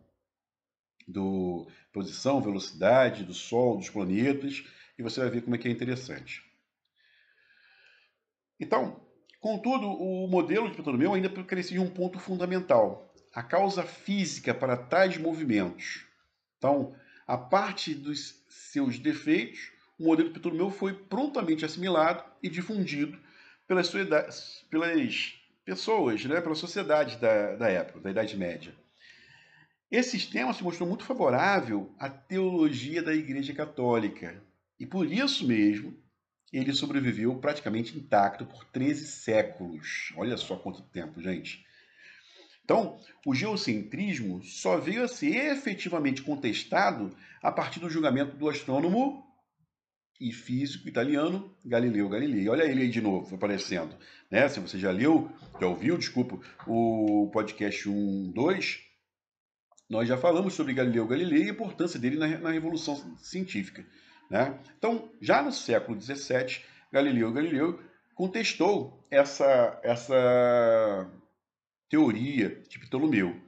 do 1.07 1.67
posição, 1.91 2.43
velocidade 2.43 3.23
do 3.23 3.33
Sol, 3.33 3.77
dos 3.77 3.89
planetas, 3.89 4.63
e 4.99 5.01
você 5.01 5.19
vai 5.21 5.31
ver 5.31 5.41
como 5.41 5.55
é 5.55 5.57
que 5.57 5.67
é 5.67 5.71
interessante. 5.71 6.43
Então, 8.59 9.06
Contudo, 9.39 9.87
o 9.87 10.27
modelo 10.27 10.69
de 10.69 10.77
Ptolomeu 10.77 11.13
ainda 11.13 11.29
de 11.29 11.79
um 11.79 11.89
ponto 11.89 12.19
fundamental, 12.19 13.13
a 13.33 13.43
causa 13.43 13.83
física 13.83 14.53
para 14.53 14.75
tais 14.75 15.17
movimentos. 15.17 16.05
Então, 16.57 16.95
a 17.25 17.37
parte 17.37 17.93
dos 17.93 18.43
seus 18.49 18.97
defeitos, 18.97 19.71
o 19.99 20.05
modelo 20.05 20.29
de 20.29 20.39
Ptolomeu 20.39 20.71
foi 20.71 20.93
prontamente 20.93 21.63
assimilado 21.63 22.23
e 22.41 22.49
difundido 22.49 23.17
pelas, 23.67 23.91
pelas 24.69 25.33
pessoas, 25.63 26.25
né, 26.25 26.41
pela 26.41 26.55
sociedade 26.55 27.17
da, 27.17 27.55
da 27.55 27.69
época, 27.69 27.99
da 27.99 28.09
Idade 28.09 28.35
Média. 28.35 28.73
Esse 29.91 30.11
sistema 30.11 30.53
se 30.53 30.63
mostrou 30.63 30.87
muito 30.87 31.05
favorável 31.05 31.93
à 31.99 32.09
teologia 32.09 33.03
da 33.03 33.13
Igreja 33.13 33.53
Católica, 33.53 34.41
e 34.79 34.85
por 34.85 35.11
isso 35.11 35.47
mesmo 35.47 35.95
ele 36.51 36.73
sobreviveu 36.73 37.35
praticamente 37.35 37.97
intacto 37.97 38.45
por 38.45 38.65
13 38.65 39.05
séculos. 39.07 40.13
Olha 40.15 40.37
só 40.37 40.55
quanto 40.55 40.81
tempo, 40.83 41.21
gente. 41.21 41.65
Então, 42.63 42.97
o 43.25 43.33
geocentrismo 43.33 44.43
só 44.43 44.77
veio 44.77 45.03
a 45.03 45.07
ser 45.07 45.35
efetivamente 45.51 46.21
contestado 46.21 47.15
a 47.41 47.51
partir 47.51 47.79
do 47.79 47.89
julgamento 47.89 48.35
do 48.35 48.49
astrônomo 48.49 49.25
e 50.19 50.33
físico 50.33 50.87
italiano 50.87 51.55
Galileu 51.63 52.09
Galilei. 52.09 52.49
Olha 52.49 52.63
ele 52.63 52.81
aí 52.81 52.89
de 52.89 53.01
novo 53.01 53.35
aparecendo. 53.35 53.95
Né? 54.29 54.49
Se 54.49 54.59
você 54.59 54.77
já 54.77 54.91
leu, 54.91 55.31
já 55.59 55.67
ouviu, 55.67 55.97
desculpa, 55.97 56.39
o 56.65 57.29
podcast 57.31 57.87
1, 57.87 58.31
2, 58.33 58.79
nós 59.89 60.07
já 60.07 60.17
falamos 60.17 60.53
sobre 60.53 60.73
Galileu 60.73 61.07
Galilei 61.07 61.43
e 61.43 61.49
a 61.49 61.53
importância 61.53 61.99
dele 61.99 62.17
na, 62.17 62.27
na 62.37 62.51
Revolução 62.51 63.17
Científica. 63.17 63.85
Né? 64.29 64.57
Então, 64.77 65.09
já 65.21 65.41
no 65.41 65.51
século 65.51 65.99
XVII, 65.99 66.61
Galileu 66.91 67.31
Galileu 67.31 67.79
contestou 68.15 69.05
essa, 69.11 69.79
essa 69.83 71.09
teoria 71.89 72.61
de 72.67 72.79
Ptolomeu. 72.79 73.39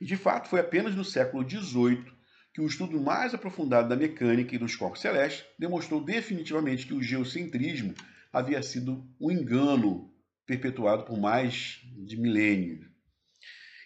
E, 0.00 0.04
de 0.04 0.16
fato, 0.16 0.48
foi 0.48 0.60
apenas 0.60 0.94
no 0.94 1.04
século 1.04 1.48
XVIII 1.48 2.04
que 2.52 2.60
o 2.60 2.66
estudo 2.66 3.00
mais 3.00 3.32
aprofundado 3.32 3.88
da 3.88 3.96
mecânica 3.96 4.54
e 4.54 4.58
dos 4.58 4.74
corpos 4.74 5.00
celestes 5.00 5.46
demonstrou 5.58 6.02
definitivamente 6.02 6.86
que 6.86 6.94
o 6.94 7.02
geocentrismo 7.02 7.94
havia 8.32 8.62
sido 8.62 9.06
um 9.20 9.30
engano 9.30 10.12
perpetuado 10.46 11.04
por 11.04 11.18
mais 11.18 11.80
de 12.04 12.16
milênios. 12.16 12.88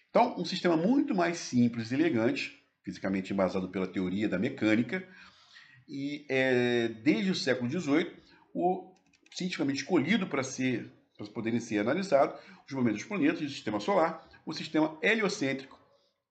Então, 0.09 0.35
um 0.39 0.45
sistema 0.45 0.77
muito 0.77 1.15
mais 1.15 1.39
simples 1.39 1.91
e 1.91 1.95
elegante, 1.95 2.59
fisicamente 2.83 3.33
embasado 3.33 3.69
pela 3.69 3.87
teoria 3.87 4.29
da 4.29 4.39
mecânica, 4.39 5.07
e 5.89 6.25
é, 6.29 6.89
desde 6.89 7.31
o 7.31 7.35
século 7.35 7.71
XVIII, 7.71 8.13
o 8.55 8.93
cientificamente 9.33 9.81
escolhido 9.81 10.27
para 10.27 10.43
ser 10.43 10.91
para 11.17 11.27
poderem 11.29 11.61
ser 11.61 11.79
analisados 11.79 12.41
os 12.67 12.73
movimentos 12.73 13.03
dos 13.03 13.09
planetas 13.09 13.41
do 13.41 13.49
sistema 13.49 13.79
solar, 13.79 14.29
o 14.45 14.53
sistema 14.53 14.99
heliocêntrico 15.03 15.79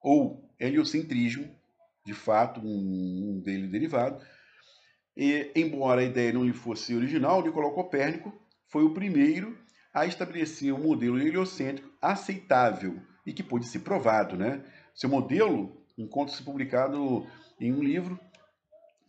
ou 0.02 0.50
heliocentrismo, 0.60 1.50
de 2.06 2.14
fato, 2.14 2.60
um, 2.60 3.42
dele 3.44 3.68
derivado. 3.68 4.22
E, 5.16 5.52
embora 5.56 6.02
a 6.02 6.06
ideia 6.06 6.34
não 6.34 6.44
lhe 6.44 6.54
fosse 6.54 6.96
original, 6.96 7.42
Nicolau 7.42 7.74
Copérnico 7.74 8.34
foi 8.68 8.84
o 8.84 8.94
primeiro 8.94 9.58
a 9.94 10.06
estabelecer 10.06 10.74
um 10.74 10.80
modelo 10.80 11.20
heliocêntrico 11.20 11.90
aceitável 12.02 13.00
e 13.26 13.32
que 13.32 13.44
pôde 13.44 13.68
ser 13.68 13.80
provado. 13.80 14.36
Né? 14.36 14.64
Seu 14.94 15.08
modelo 15.08 15.86
encontra-se 15.98 16.44
publicado 16.44 17.26
em 17.60 17.72
um 17.72 17.82
livro 17.82 18.20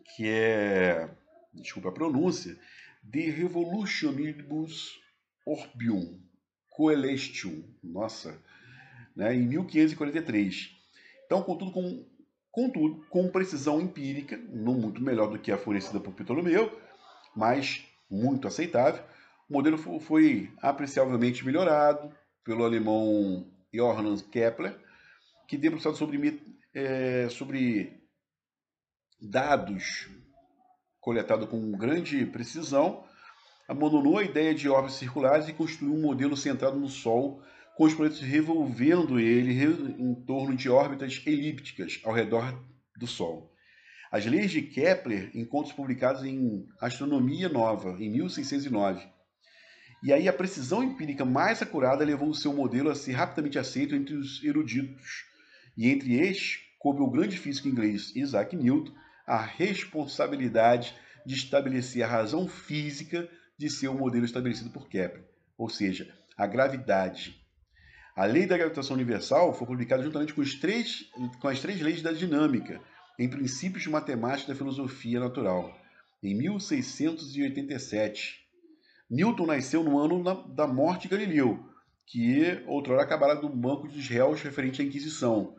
que 0.04 0.28
é, 0.28 1.08
desculpa 1.52 1.88
a 1.88 1.92
pronúncia, 1.92 2.56
De 3.02 3.30
Revolutionibus 3.30 5.00
Orbium 5.46 6.20
Coelestium, 6.70 7.62
nossa, 7.82 8.40
né, 9.14 9.34
em 9.34 9.46
1543. 9.46 10.70
Então, 11.26 11.42
contudo, 11.42 11.70
com, 11.70 12.04
contudo, 12.50 13.04
com 13.08 13.28
precisão 13.28 13.80
empírica, 13.80 14.36
não 14.48 14.74
muito 14.74 15.02
melhor 15.02 15.30
do 15.30 15.38
que 15.38 15.52
a 15.52 15.58
fornecida 15.58 16.00
por 16.00 16.12
Ptolomeu, 16.14 16.80
mas 17.34 17.84
muito 18.10 18.46
aceitável, 18.46 19.02
O 19.48 19.52
modelo 19.52 19.76
foi 20.00 20.50
apreciavelmente 20.60 21.44
melhorado 21.44 22.12
pelo 22.44 22.64
alemão 22.64 23.46
Johann 23.72 24.16
Kepler, 24.30 24.78
que 25.46 25.56
debruçado 25.56 25.96
sobre, 25.96 26.40
é, 26.72 27.28
sobre 27.28 28.03
dados 29.24 30.08
coletados 31.04 31.46
com 31.50 31.70
grande 31.72 32.24
precisão, 32.24 33.04
abandonou 33.68 34.16
a 34.16 34.24
ideia 34.24 34.54
de 34.54 34.70
órbitas 34.70 34.98
circulares 34.98 35.46
e 35.46 35.52
construiu 35.52 35.94
um 35.94 36.00
modelo 36.00 36.34
centrado 36.34 36.78
no 36.78 36.88
Sol, 36.88 37.42
com 37.76 37.84
os 37.84 37.92
planetas 37.92 38.20
revolvendo 38.20 39.20
ele 39.20 39.52
em 39.98 40.14
torno 40.24 40.56
de 40.56 40.70
órbitas 40.70 41.22
elípticas 41.26 42.00
ao 42.04 42.14
redor 42.14 42.58
do 42.96 43.06
Sol. 43.06 43.52
As 44.10 44.24
leis 44.24 44.50
de 44.50 44.62
Kepler, 44.62 45.30
encontros 45.34 45.74
publicados 45.74 46.24
em 46.24 46.66
Astronomia 46.80 47.50
Nova, 47.50 47.96
em 48.00 48.10
1609. 48.10 49.06
E 50.02 50.12
aí 50.12 50.26
a 50.26 50.32
precisão 50.32 50.82
empírica 50.82 51.24
mais 51.24 51.60
acurada 51.60 52.04
levou 52.04 52.30
o 52.30 52.34
seu 52.34 52.52
modelo 52.52 52.88
a 52.90 52.94
ser 52.94 53.12
rapidamente 53.12 53.58
aceito 53.58 53.94
entre 53.94 54.14
os 54.14 54.42
eruditos. 54.42 55.24
E 55.76 55.88
entre 55.88 56.14
estes, 56.18 56.60
coube 56.78 57.02
o 57.02 57.10
grande 57.10 57.36
físico 57.36 57.68
inglês 57.68 58.14
Isaac 58.14 58.54
Newton 58.56 58.92
a 59.26 59.40
responsabilidade 59.40 60.94
de 61.24 61.34
estabelecer 61.34 62.02
a 62.02 62.08
razão 62.08 62.46
física 62.46 63.28
de 63.56 63.70
seu 63.70 63.94
modelo 63.94 64.24
estabelecido 64.24 64.70
por 64.70 64.88
Kepler, 64.88 65.24
ou 65.56 65.68
seja, 65.68 66.12
a 66.36 66.46
gravidade. 66.46 67.40
A 68.16 68.26
lei 68.26 68.46
da 68.46 68.56
gravitação 68.56 68.94
universal 68.94 69.54
foi 69.54 69.66
publicada 69.66 70.02
juntamente 70.02 70.34
com, 70.34 70.42
três, 70.60 71.10
com 71.40 71.48
as 71.48 71.60
três 71.60 71.80
leis 71.80 72.02
da 72.02 72.12
dinâmica, 72.12 72.80
em 73.18 73.28
Princípios 73.28 73.82
de 73.82 73.90
Matemática 73.90 74.52
da 74.52 74.58
Filosofia 74.58 75.20
Natural, 75.20 75.76
em 76.22 76.36
1687. 76.36 78.44
Newton 79.10 79.46
nasceu 79.46 79.82
no 79.82 79.98
ano 79.98 80.22
da 80.54 80.66
morte 80.66 81.02
de 81.02 81.08
Galileu, 81.08 81.64
que 82.06 82.62
outrora 82.66 83.02
acabara 83.02 83.34
do 83.34 83.48
banco 83.48 83.88
dos 83.88 84.08
réus 84.08 84.42
referente 84.42 84.82
à 84.82 84.84
Inquisição, 84.84 85.56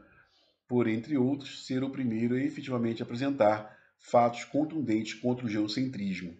por, 0.67 0.87
entre 0.87 1.17
outros, 1.17 1.65
ser 1.65 1.83
o 1.83 1.89
primeiro 1.89 2.35
a 2.35 2.39
efetivamente 2.39 3.03
apresentar 3.03 3.75
fatos 3.99 4.43
contundentes 4.43 5.13
contra 5.13 5.45
o 5.45 5.49
geocentrismo. 5.49 6.35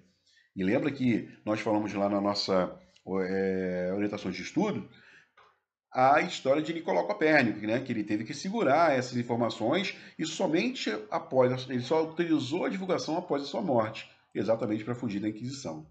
E 0.55 0.63
lembra 0.63 0.91
que 0.91 1.29
nós 1.45 1.59
falamos 1.59 1.93
lá 1.93 2.09
na 2.09 2.21
nossa 2.21 2.79
é, 3.07 3.91
orientação 3.93 4.31
de 4.31 4.41
estudo 4.41 4.89
a 5.95 6.19
história 6.19 6.61
de 6.61 6.73
Nicolau 6.73 7.07
Copérnico, 7.07 7.65
né, 7.65 7.79
que 7.79 7.89
ele 7.89 8.03
teve 8.03 8.25
que 8.25 8.33
segurar 8.33 8.91
essas 8.91 9.15
informações 9.15 9.95
e 10.19 10.25
somente 10.25 10.91
após 11.09 11.69
ele 11.69 11.79
só 11.79 11.99
autorizou 11.99 12.65
a 12.65 12.69
divulgação 12.69 13.17
após 13.17 13.43
a 13.43 13.45
sua 13.45 13.61
morte, 13.61 14.11
exatamente 14.33 14.83
para 14.83 14.93
fugir 14.93 15.21
da 15.21 15.29
Inquisição. 15.29 15.87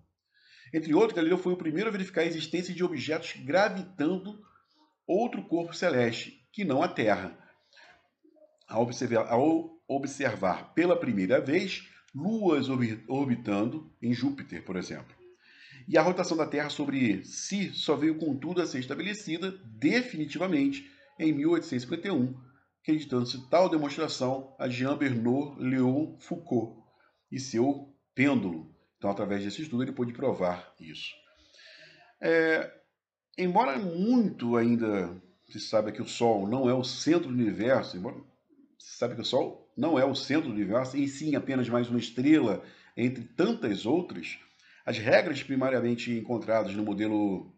Entre 0.75 0.93
outros, 0.93 1.15
Galileu 1.15 1.39
foi 1.39 1.55
o 1.55 1.57
primeiro 1.57 1.89
a 1.89 1.93
verificar 1.93 2.21
a 2.21 2.27
existência 2.27 2.75
de 2.75 2.85
objetos 2.85 3.33
gravitando 3.45 4.39
outro 5.07 5.43
corpo 5.45 5.73
celeste, 5.73 6.47
que 6.53 6.67
não 6.67 6.83
a 6.83 6.89
Terra. 6.89 7.39
Ao 8.67 8.83
observar, 8.83 9.29
ao 9.29 9.79
observar 9.87 10.75
pela 10.75 10.99
primeira 10.99 11.41
vez 11.41 11.89
luas 12.15 12.69
orbitando 13.09 13.93
em 14.01 14.15
Júpiter, 14.15 14.65
por 14.65 14.77
exemplo. 14.77 15.15
E 15.87 15.99
a 15.99 16.03
rotação 16.03 16.37
da 16.37 16.47
Terra 16.47 16.71
sobre 16.71 17.25
si 17.25 17.71
só 17.75 17.95
veio, 17.95 18.17
contudo, 18.17 18.63
a 18.63 18.67
ser 18.67 18.79
estabelecida 18.79 19.51
definitivamente 19.65 20.91
em 21.19 21.33
1851, 21.33 22.35
acreditando-se 22.83 23.49
tal 23.51 23.69
demonstração 23.69 24.55
a 24.59 24.69
Jean 24.69 24.97
Bernard 24.97 25.63
Léon 25.63 26.17
Foucault 26.21 26.83
e 27.31 27.39
seu 27.39 27.95
pêndulo. 28.15 28.75
Então, 28.97 29.11
através 29.11 29.45
desse 29.45 29.63
estudo, 29.63 29.83
ele 29.83 29.93
pôde 29.93 30.13
provar 30.13 30.75
isso. 30.81 31.13
É, 32.21 32.73
embora 33.37 33.79
muito 33.79 34.57
ainda 34.57 35.15
se 35.51 35.61
saiba 35.61 35.93
que 35.93 36.01
o 36.01 36.09
Sol 36.09 36.49
não 36.49 36.71
é 36.71 36.73
o 36.73 36.85
centro 36.85 37.29
do 37.29 37.35
universo, 37.35 37.97
embora 37.97 38.17
sabe 38.97 39.15
que 39.15 39.21
o 39.21 39.25
Sol 39.25 39.73
não 39.77 39.99
é 39.99 40.05
o 40.05 40.15
centro 40.15 40.49
do 40.49 40.55
universo, 40.55 40.97
e 40.97 41.09
sim 41.09 41.35
apenas 41.35 41.69
mais 41.69 41.89
uma 41.89 41.99
estrela 41.99 42.65
entre 42.97 43.25
tantas 43.25 43.87
outras, 43.87 44.39
as 44.87 44.99
regras 44.99 45.43
primariamente 45.43 46.13
encontradas 46.13 46.75
no 46.75 46.85
modelo 46.85 47.53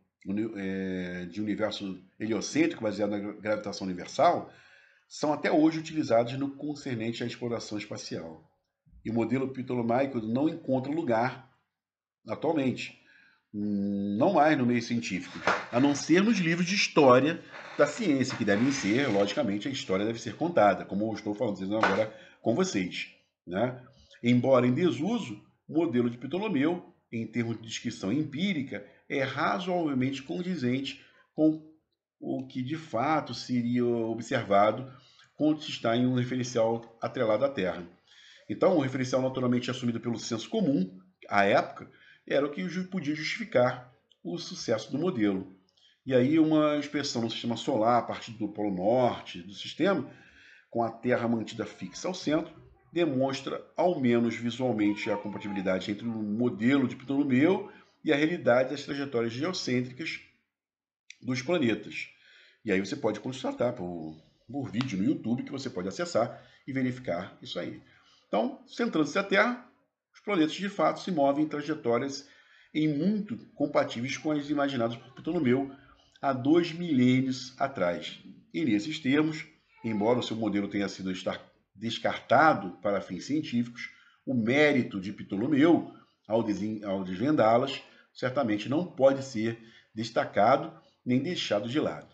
é, 0.57 1.27
de 1.27 1.40
universo 1.40 2.03
heliocêntrico 2.18 2.83
baseado 2.83 3.11
na 3.11 3.18
gravitação 3.18 3.87
universal 3.87 4.51
são 5.09 5.33
até 5.33 5.53
hoje 5.53 5.79
utilizadas 5.79 6.33
no 6.35 6.57
concernente 6.57 7.22
à 7.22 7.27
exploração 7.27 7.79
espacial. 7.79 8.51
E 9.05 9.11
o 9.11 9.14
modelo 9.14 9.53
ptolomaico 9.53 10.20
não 10.20 10.49
encontra 10.49 10.90
lugar 10.90 11.49
atualmente, 12.27 13.01
não 13.59 14.35
mais 14.35 14.57
no 14.59 14.66
meio 14.66 14.83
científico, 14.83 15.38
a 15.73 15.81
não 15.81 15.95
ser 15.95 16.23
nos 16.23 16.38
livros 16.38 16.66
de 16.66 16.75
história 16.75 17.40
da 17.79 17.87
ciência, 17.87 18.37
que 18.37 18.45
devem 18.45 18.71
ser, 18.71 19.09
logicamente, 19.09 19.69
a 19.69 19.71
história 19.71 20.05
deve 20.05 20.21
ser 20.21 20.35
contada, 20.35 20.85
como 20.85 21.09
eu 21.09 21.14
estou 21.14 21.35
falando 21.35 21.77
agora 21.77 22.14
com 22.42 22.55
vocês. 22.55 23.09
Né? 23.47 23.81
Embora 24.23 24.66
em 24.66 24.73
desuso, 24.73 25.42
o 25.69 25.75
modelo 25.75 26.11
de 26.11 26.19
Ptolomeu 26.19 26.92
em 27.12 27.27
termos 27.27 27.57
de 27.57 27.62
descrição 27.62 28.12
empírica, 28.12 28.85
é 29.09 29.23
razoavelmente 29.23 30.23
condizente 30.23 31.05
com 31.35 31.62
o 32.19 32.47
que 32.47 32.62
de 32.62 32.77
fato 32.77 33.35
seria 33.35 33.85
observado 33.85 34.90
quando 35.35 35.62
se 35.62 35.71
está 35.71 35.97
em 35.97 36.07
um 36.07 36.14
referencial 36.14 36.97
atrelado 37.01 37.45
à 37.45 37.49
Terra. 37.49 37.87
Então, 38.49 38.77
o 38.77 38.81
referencial 38.81 39.21
naturalmente 39.21 39.71
assumido 39.71 40.01
pelo 40.01 40.19
senso 40.19 40.49
comum, 40.49 40.99
à 41.29 41.45
época, 41.45 41.90
era 42.27 42.47
o 42.47 42.51
que 42.51 42.67
podia 42.85 43.15
justificar 43.15 43.93
o 44.23 44.39
sucesso 44.39 44.91
do 44.91 44.99
modelo. 44.99 45.55
E 46.05 46.15
aí, 46.15 46.39
uma 46.39 46.77
inspeção 46.77 47.23
no 47.23 47.31
sistema 47.31 47.57
solar, 47.57 47.99
a 47.99 48.03
partir 48.03 48.33
do 48.33 48.49
polo 48.49 48.75
norte 48.75 49.43
do 49.43 49.53
sistema, 49.53 50.11
com 50.71 50.83
a 50.83 50.91
Terra 50.91 51.29
mantida 51.29 51.65
fixa 51.65 52.09
ao 52.09 52.15
centro, 52.15 52.55
demonstra, 52.93 53.65
ao 53.77 54.01
menos 54.01 54.37
visualmente, 54.37 55.11
a 55.11 55.17
compatibilidade 55.17 55.91
entre 55.91 56.07
o 56.07 56.11
modelo 56.11 56.89
de 56.89 56.97
Ptolomeu 56.97 57.71
e 58.05 58.12
a 58.12 58.17
realidade 58.17 58.71
das 58.71 58.85
trajetórias 58.85 59.33
geocêntricas 59.33 60.21
dos 61.21 61.43
planetas. 61.43 62.09
E 62.65 62.73
aí 62.73 62.81
você 62.81 62.97
pode 62.97 63.21
constatar 63.21 63.73
por, 63.73 64.17
por 64.51 64.71
vídeo 64.71 64.99
no 64.99 65.05
YouTube 65.05 65.43
que 65.43 65.53
você 65.53 65.69
pode 65.69 65.89
acessar 65.89 66.43
e 66.67 66.73
verificar 66.73 67.37
isso 67.43 67.59
aí. 67.59 67.83
Então, 68.29 68.61
centrando-se 68.67 69.19
a 69.19 69.23
Terra, 69.23 69.65
planetas 70.27 70.57
de 70.57 70.69
fato 70.69 71.01
se 71.01 71.12
movem 71.12 71.45
em 71.45 71.49
trajetórias 71.49 72.29
em 72.75 72.89
muito 72.89 73.39
compatíveis 73.55 74.19
com 74.19 74.33
as 74.33 74.51
imaginadas 74.51 74.97
por 74.97 75.15
Ptolomeu 75.15 75.73
há 76.21 76.33
dois 76.33 76.73
milênios 76.73 77.55
atrás. 77.59 78.19
E 78.53 78.65
nesses 78.65 78.99
termos, 78.99 79.47
embora 79.85 80.19
o 80.19 80.23
seu 80.23 80.37
modelo 80.37 80.69
tenha 80.69 80.89
sido 80.89 81.12
descartado 81.75 82.73
para 82.83 83.01
fins 83.01 83.25
científicos, 83.25 83.89
o 84.27 84.35
mérito 84.35 85.01
de 85.01 85.12
Ptolomeu 85.12 85.95
ao, 86.27 86.45
ao 86.85 87.05
desvendá-las 87.05 87.81
certamente 88.12 88.69
não 88.69 88.85
pode 88.85 89.23
ser 89.23 89.57
destacado 89.95 90.77
nem 91.05 91.23
deixado 91.23 91.69
de 91.69 91.79
lado. 91.79 92.12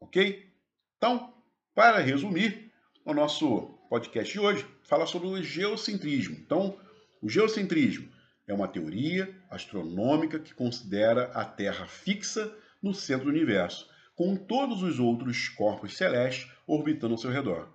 Ok? 0.00 0.52
Então, 0.98 1.32
para 1.74 1.98
resumir, 2.00 2.70
o 3.06 3.14
nosso 3.14 3.78
podcast 3.88 4.30
de 4.30 4.38
hoje 4.38 4.66
fala 4.82 5.06
sobre 5.06 5.28
o 5.28 5.42
geocentrismo. 5.42 6.36
Então, 6.36 6.78
o 7.20 7.28
geocentrismo 7.28 8.08
é 8.46 8.54
uma 8.54 8.68
teoria 8.68 9.34
astronômica 9.50 10.38
que 10.38 10.54
considera 10.54 11.24
a 11.34 11.44
Terra 11.44 11.86
fixa 11.86 12.52
no 12.82 12.94
centro 12.94 13.26
do 13.26 13.30
universo, 13.30 13.88
com 14.14 14.36
todos 14.36 14.82
os 14.82 14.98
outros 14.98 15.48
corpos 15.48 15.96
celestes 15.96 16.50
orbitando 16.66 17.14
ao 17.14 17.18
seu 17.18 17.30
redor. 17.30 17.68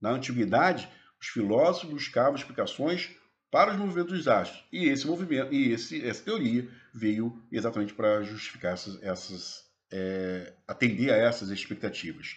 Na 0.00 0.10
antiguidade, 0.10 0.88
os 1.20 1.28
filósofos 1.28 1.90
buscavam 1.90 2.34
explicações 2.34 3.10
para 3.50 3.72
os 3.72 3.78
movimentos 3.78 4.18
dos 4.18 4.28
astros. 4.28 4.64
E 4.72 4.88
esse 4.88 5.06
movimento 5.06 5.52
e 5.54 5.72
esse, 5.72 6.04
essa 6.06 6.22
teoria 6.22 6.68
veio 6.92 7.42
exatamente 7.50 7.94
para 7.94 8.22
justificar 8.22 8.72
essas, 8.74 9.02
essas 9.02 9.64
é, 9.92 10.52
atender 10.66 11.10
a 11.10 11.16
essas 11.16 11.50
expectativas. 11.50 12.36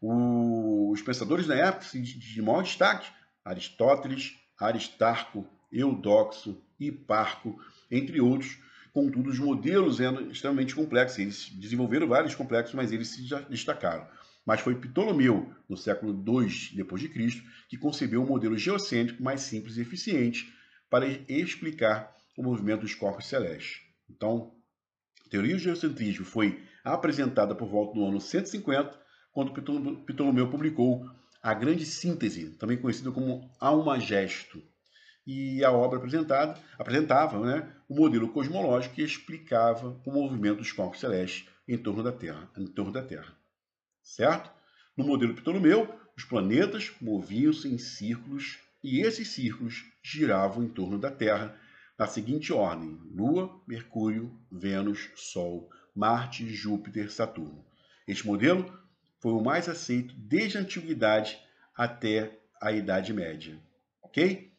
O, 0.00 0.90
os 0.92 1.02
pensadores 1.02 1.46
da 1.46 1.56
época, 1.56 1.84
de, 1.92 2.18
de 2.18 2.40
maior 2.40 2.62
destaque, 2.62 3.10
Aristóteles, 3.44 4.39
Aristarco, 4.60 5.46
Eudoxo, 5.72 6.62
Hiparco, 6.78 7.58
entre 7.90 8.20
outros, 8.20 8.58
contudo, 8.92 9.30
os 9.30 9.38
modelos 9.38 10.00
eram 10.00 10.30
extremamente 10.30 10.74
complexos. 10.74 11.18
Eles 11.18 11.48
desenvolveram 11.50 12.06
vários 12.06 12.34
complexos, 12.34 12.74
mas 12.74 12.92
eles 12.92 13.08
se 13.08 13.22
destacaram 13.48 14.06
mas 14.44 14.60
foi 14.60 14.74
Ptolomeu, 14.74 15.52
no 15.68 15.76
século 15.76 16.12
II 16.12 16.48
d.C., 16.74 17.42
que 17.68 17.76
concebeu 17.76 18.22
um 18.22 18.26
modelo 18.26 18.56
geocêntrico 18.56 19.22
mais 19.22 19.42
simples 19.42 19.76
e 19.76 19.80
eficiente 19.80 20.52
para 20.88 21.06
explicar 21.28 22.14
o 22.36 22.42
movimento 22.42 22.80
dos 22.80 22.94
corpos 22.94 23.26
celestes. 23.26 23.82
Então, 24.08 24.52
a 25.24 25.28
teoria 25.28 25.54
do 25.54 25.60
geocentrismo 25.60 26.24
foi 26.24 26.64
apresentada 26.82 27.54
por 27.54 27.68
volta 27.68 27.94
do 27.94 28.04
ano 28.04 28.20
150, 28.20 28.98
quando 29.30 29.52
Ptolomeu 29.52 30.50
publicou 30.50 31.08
a 31.42 31.54
Grande 31.54 31.86
Síntese, 31.86 32.50
também 32.50 32.76
conhecida 32.76 33.10
como 33.10 33.50
Almagesto. 33.58 34.62
e 35.26 35.64
a 35.64 35.70
obra 35.70 35.98
apresentada, 35.98 36.58
apresentava 36.78 37.38
né, 37.40 37.72
o 37.88 37.94
modelo 37.94 38.32
cosmológico 38.32 38.94
que 38.94 39.02
explicava 39.02 40.00
o 40.04 40.12
movimento 40.12 40.58
dos 40.58 40.72
corpos 40.72 41.00
celestes 41.00 41.48
em 41.68 41.78
torno 41.78 42.02
da 42.02 42.10
Terra, 42.10 42.50
em 42.56 42.66
torno 42.66 42.90
da 42.90 43.02
Terra. 43.02 43.36
Certo? 44.02 44.50
No 44.96 45.04
modelo 45.04 45.34
Ptolomeu, 45.34 45.88
os 46.16 46.24
planetas 46.24 46.90
moviam-se 47.00 47.68
em 47.68 47.78
círculos 47.78 48.58
e 48.82 49.00
esses 49.00 49.28
círculos 49.28 49.84
giravam 50.02 50.64
em 50.64 50.68
torno 50.68 50.98
da 50.98 51.10
Terra 51.10 51.56
na 51.98 52.06
seguinte 52.06 52.52
ordem: 52.52 52.98
Lua, 53.14 53.62
Mercúrio, 53.66 54.34
Vênus, 54.50 55.10
Sol, 55.14 55.70
Marte, 55.94 56.48
Júpiter, 56.48 57.12
Saturno. 57.12 57.64
Este 58.08 58.26
modelo 58.26 58.80
foi 59.20 59.32
o 59.32 59.40
mais 59.40 59.68
aceito 59.68 60.14
desde 60.16 60.58
a 60.58 60.62
antiguidade 60.62 61.38
até 61.76 62.38
a 62.60 62.72
Idade 62.72 63.12
Média. 63.12 63.58
Ok? 64.02 64.50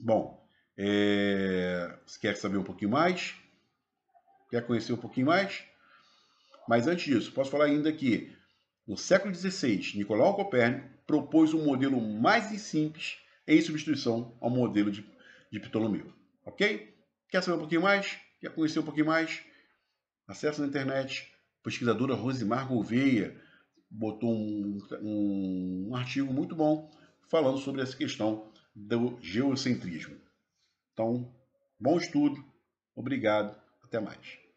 Bom, 0.00 0.46
é... 0.76 1.94
você 2.04 2.18
quer 2.18 2.36
saber 2.36 2.56
um 2.56 2.64
pouquinho 2.64 2.90
mais? 2.90 3.34
Quer 4.50 4.66
conhecer 4.66 4.92
um 4.92 4.98
pouquinho 4.98 5.26
mais? 5.26 5.64
Mas 6.66 6.86
antes 6.86 7.04
disso, 7.04 7.32
posso 7.32 7.50
falar 7.50 7.66
ainda 7.66 7.92
que 7.92 8.34
no 8.86 8.96
século 8.96 9.34
XVI, 9.34 9.92
Nicolau 9.94 10.34
Copérnico 10.34 10.88
propôs 11.06 11.52
um 11.52 11.64
modelo 11.64 12.00
mais 12.00 12.44
simples 12.60 13.18
em 13.46 13.60
substituição 13.60 14.36
ao 14.40 14.50
modelo 14.50 14.90
de, 14.90 15.06
de 15.52 15.60
Ptolomeu. 15.60 16.12
Ok? 16.44 16.94
Quer 17.28 17.42
saber 17.42 17.56
um 17.56 17.60
pouquinho 17.60 17.82
mais? 17.82 18.18
Quer 18.40 18.50
conhecer 18.50 18.78
um 18.78 18.84
pouquinho 18.84 19.06
mais? 19.06 19.42
Acesse 20.26 20.60
na 20.60 20.66
internet. 20.66 21.30
Pesquisadora 21.62 22.14
Rosimar 22.14 22.66
Gouveia 22.66 23.38
botou 23.90 24.34
um, 24.34 24.78
um, 25.00 25.94
artigo 25.94 26.32
muito 26.32 26.54
bom 26.54 26.90
falando 27.28 27.58
sobre 27.58 27.82
essa 27.82 27.96
questão 27.96 28.50
do 28.74 29.18
geocentrismo. 29.20 30.16
Então, 30.92 31.32
bom 31.78 31.96
estudo. 31.96 32.44
Obrigado. 32.94 33.56
Até 33.82 34.00
mais. 34.00 34.47